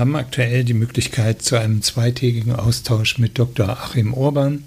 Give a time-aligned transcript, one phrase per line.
[0.00, 3.68] haben aktuell die Möglichkeit zu einem zweitägigen Austausch mit Dr.
[3.68, 4.64] Achim Urban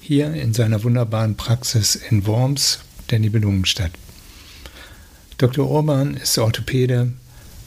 [0.00, 2.78] hier in seiner wunderbaren Praxis in Worms,
[3.10, 3.90] der Nibelungenstadt.
[5.38, 5.68] Dr.
[5.68, 7.10] Urban ist Orthopäde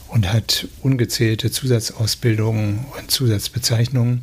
[0.07, 4.21] und hat ungezählte Zusatzausbildungen und Zusatzbezeichnungen.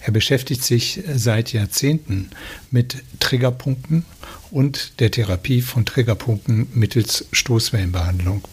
[0.00, 2.30] Er beschäftigt sich seit Jahrzehnten
[2.70, 4.04] mit Triggerpunkten
[4.52, 8.44] und der Therapie von Triggerpunkten mittels Stoßwellenbehandlung.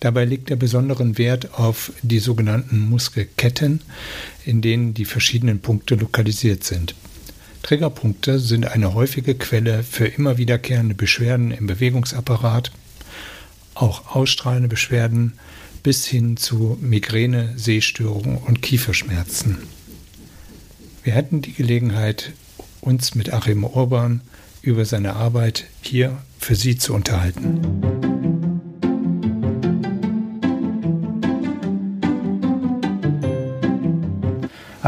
[0.00, 3.80] Dabei legt er besonderen Wert auf die sogenannten Muskelketten,
[4.44, 6.94] in denen die verschiedenen Punkte lokalisiert sind.
[7.62, 12.70] Triggerpunkte sind eine häufige Quelle für immer wiederkehrende Beschwerden im Bewegungsapparat,
[13.74, 15.34] auch ausstrahlende Beschwerden
[15.82, 19.58] bis hin zu Migräne, Sehstörungen und Kieferschmerzen.
[21.02, 22.32] Wir hatten die Gelegenheit,
[22.80, 24.20] uns mit Achim Urban
[24.62, 27.97] über seine Arbeit hier für Sie zu unterhalten.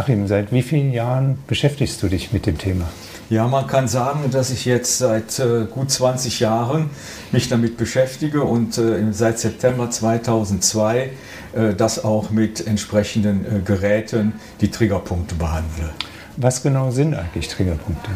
[0.00, 2.88] Achim, seit wie vielen Jahren beschäftigst du dich mit dem Thema?
[3.28, 6.88] Ja, man kann sagen, dass ich jetzt seit äh, gut 20 Jahren
[7.32, 11.10] mich damit beschäftige und äh, seit September 2002
[11.52, 15.90] äh, das auch mit entsprechenden äh, Geräten die Triggerpunkte behandle.
[16.38, 18.10] Was genau sind eigentlich Triggerpunkte?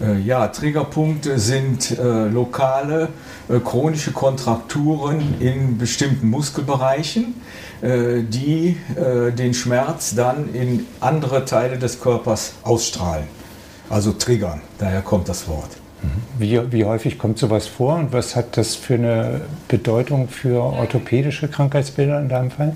[0.00, 3.08] Äh, ja, Triggerpunkte sind äh, lokale
[3.48, 7.34] äh, chronische Kontrakturen in bestimmten Muskelbereichen,
[7.82, 13.26] äh, die äh, den Schmerz dann in andere Teile des Körpers ausstrahlen.
[13.90, 15.70] Also triggern, daher kommt das Wort.
[16.02, 16.08] Mhm.
[16.38, 21.48] Wie, wie häufig kommt sowas vor und was hat das für eine Bedeutung für orthopädische
[21.48, 22.74] Krankheitsbilder in deinem Fall?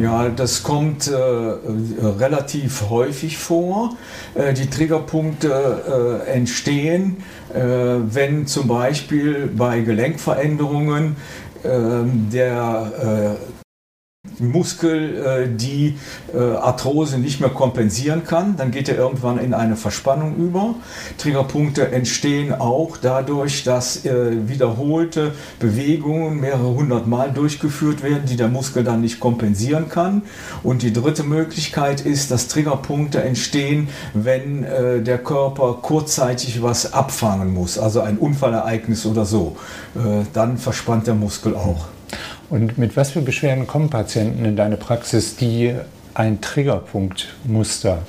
[0.00, 3.96] Ja, das kommt äh, relativ häufig vor.
[4.34, 7.18] Äh, die Triggerpunkte äh, entstehen,
[7.54, 11.16] äh, wenn zum Beispiel bei Gelenkveränderungen
[11.64, 13.55] ähm, der äh,
[14.38, 15.96] Muskel äh, die
[16.34, 18.56] äh, Arthrose nicht mehr kompensieren kann.
[18.56, 20.74] Dann geht er irgendwann in eine Verspannung über.
[21.18, 28.48] Triggerpunkte entstehen auch dadurch, dass äh, wiederholte Bewegungen mehrere hundert Mal durchgeführt werden, die der
[28.48, 30.22] Muskel dann nicht kompensieren kann.
[30.62, 37.78] Und die dritte Möglichkeit ist, dass Triggerpunkte entstehen, wenn der Körper kurzzeitig was abfangen muss,
[37.78, 39.56] also ein Unfallereignis oder so.
[40.32, 41.88] Dann verspannt der Muskel auch.
[42.48, 45.74] Und mit was für Beschwerden kommen Patienten in deine Praxis, die
[46.14, 48.02] ein Triggerpunktmuster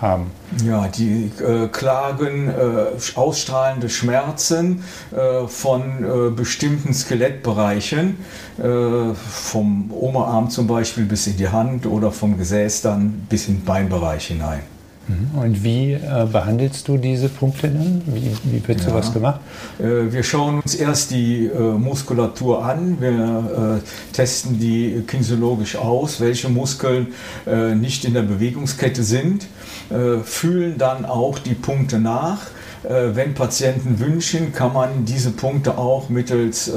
[0.00, 0.30] haben?
[0.64, 8.18] Ja, die äh, klagen äh, ausstrahlende Schmerzen äh, von äh, bestimmten Skelettbereichen,
[8.58, 13.58] äh, vom Oberarm zum Beispiel bis in die Hand oder vom Gesäß dann bis in
[13.58, 14.60] den Beinbereich hinein.
[15.08, 15.38] Mhm.
[15.38, 18.02] Und wie äh, behandelst du diese Punkte dann?
[18.06, 18.90] Wie, wie wird ja.
[18.90, 19.40] sowas gemacht?
[19.78, 23.00] Äh, wir schauen uns erst die äh, Muskulatur an.
[23.00, 27.08] Wir äh, testen die kinesiologisch aus, welche Muskeln
[27.46, 29.46] äh, nicht in der Bewegungskette sind,
[29.90, 32.40] äh, fühlen dann auch die Punkte nach
[32.88, 36.72] wenn Patienten wünschen, kann man diese Punkte auch mittels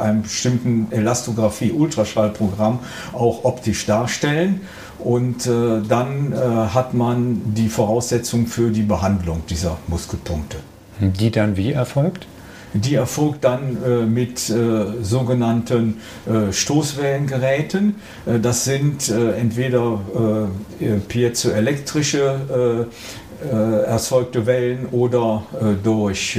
[0.00, 2.78] einem bestimmten Elastographie-Ultraschallprogramm
[3.12, 4.62] auch optisch darstellen.
[4.98, 10.58] Und äh, dann äh, hat man die Voraussetzung für die Behandlung dieser Muskelpunkte.
[11.00, 12.26] Die dann wie erfolgt?
[12.74, 17.94] Die erfolgt dann äh, mit äh, sogenannten äh, Stoßwellengeräten.
[18.26, 20.00] Äh, das sind entweder
[21.08, 22.86] piezoelektrische
[23.40, 25.44] erzeugte Wellen oder
[25.82, 26.38] durch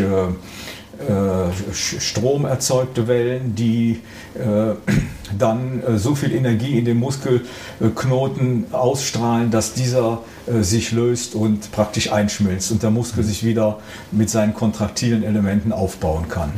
[0.99, 4.01] äh, Strom erzeugte Wellen, die
[4.35, 4.75] äh,
[5.37, 10.23] dann äh, so viel Energie in den Muskelknoten ausstrahlen, dass dieser
[10.61, 13.79] sich löst und praktisch einschmilzt und der Muskel sich wieder
[14.11, 16.51] mit seinen kontraktilen Elementen aufbauen kann.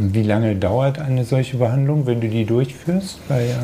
[0.00, 3.18] Wie lange dauert eine solche Behandlung, wenn du die durchführst?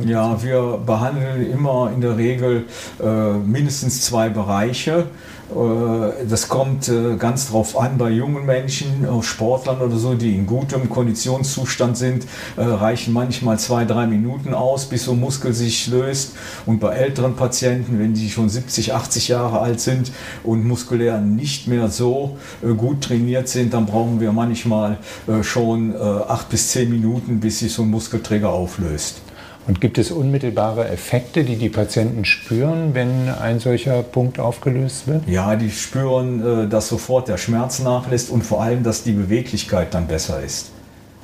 [0.05, 2.65] ja, wir behandeln immer in der Regel
[3.03, 5.07] äh, mindestens zwei Bereiche.
[5.51, 10.47] Äh, das kommt äh, ganz drauf an, bei jungen Menschen, Sportlern oder so, die in
[10.47, 12.27] gutem Konditionszustand sind,
[12.57, 16.35] äh, reichen manchmal zwei, drei Minuten aus, bis so ein Muskel sich löst.
[16.67, 21.69] Und bei älteren Patienten, wenn die schon 70, 80 Jahre alt sind und muskulär nicht
[21.69, 22.37] mehr so
[22.77, 24.99] gut trainiert sind, dann brauchen wir manchmal
[25.43, 25.95] schon
[26.31, 29.21] acht bis zehn Minuten, bis sich so ein Muskelträger auflöst.
[29.67, 35.27] Und gibt es unmittelbare Effekte, die die Patienten spüren, wenn ein solcher Punkt aufgelöst wird?
[35.27, 39.95] Ja, die spüren, äh, dass sofort der Schmerz nachlässt und vor allem, dass die Beweglichkeit
[39.95, 40.71] dann besser ist.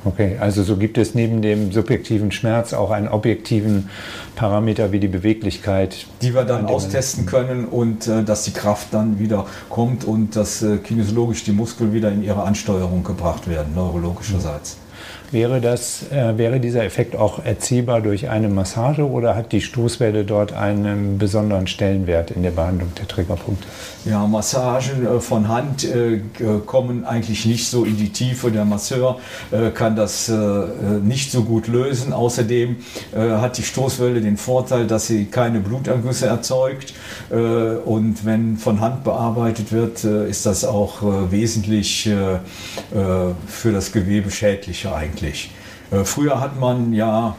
[0.03, 3.91] Okay, also so gibt es neben dem subjektiven Schmerz auch einen objektiven
[4.35, 6.07] Parameter wie die Beweglichkeit.
[6.23, 10.63] Die wir dann austesten können und äh, dass die Kraft dann wieder kommt und dass
[10.63, 14.79] äh, kinesiologisch die Muskeln wieder in ihre Ansteuerung gebracht werden, neurologischerseits.
[15.31, 20.25] Wäre, das, äh, wäre dieser Effekt auch erziehbar durch eine Massage oder hat die Stoßwelle
[20.25, 23.67] dort einen besonderen Stellenwert in der Behandlung der Triggerpunkte?
[24.07, 26.21] Ja, Massagen äh, von Hand äh,
[26.65, 28.51] kommen eigentlich nicht so in die Tiefe.
[28.51, 29.19] Der Masseur
[29.51, 30.35] äh, kann das äh,
[31.03, 32.13] nicht so gut lösen.
[32.13, 32.77] Außerdem
[33.15, 36.95] äh, hat die Stoßwelle den Vorteil, dass sie keine Blutergüsse erzeugt.
[37.31, 42.09] und wenn von Hand bearbeitet wird, ist das auch wesentlich
[42.93, 45.51] für das Gewebe schädlicher eigentlich.
[46.05, 47.37] früher hat man ja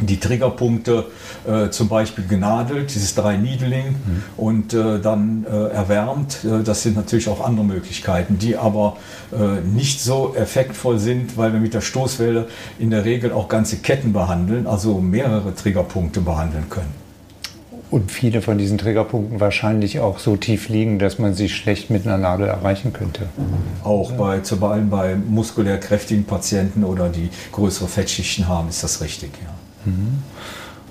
[0.00, 1.06] die Triggerpunkte
[1.46, 4.22] äh, zum Beispiel genadelt, dieses drei Needling mhm.
[4.36, 6.44] und äh, dann äh, erwärmt.
[6.44, 8.96] Äh, das sind natürlich auch andere Möglichkeiten, die aber
[9.32, 12.46] äh, nicht so effektvoll sind, weil wir mit der Stoßwelle
[12.78, 17.07] in der Regel auch ganze Ketten behandeln, also mehrere Triggerpunkte behandeln können.
[17.90, 22.06] Und viele von diesen Triggerpunkten wahrscheinlich auch so tief liegen, dass man sie schlecht mit
[22.06, 23.28] einer Nadel erreichen könnte.
[23.82, 29.00] Auch bei, zu allem bei muskulär kräftigen Patienten oder die größere Fettschichten haben, ist das
[29.00, 29.90] richtig, ja.
[29.90, 30.22] Mhm.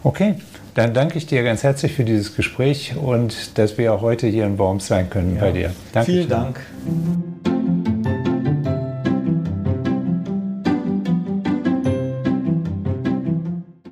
[0.03, 0.35] Okay,
[0.73, 4.45] dann danke ich dir ganz herzlich für dieses Gespräch und dass wir auch heute hier
[4.45, 5.41] in Worms sein können ja.
[5.41, 5.73] bei dir.
[5.91, 6.11] Danke.
[6.11, 6.59] Vielen Dank.